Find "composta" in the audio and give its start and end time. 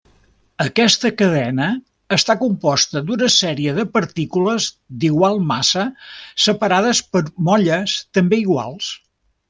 2.45-3.03